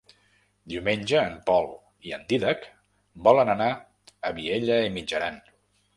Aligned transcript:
Diumenge 0.71 1.19
en 1.31 1.35
Pol 1.49 1.69
i 2.11 2.15
en 2.17 2.25
Dídac 2.33 2.65
volen 3.29 3.53
anar 3.57 3.71
a 4.31 4.33
Vielha 4.39 4.83
e 4.87 4.89
Mijaran. 4.97 5.39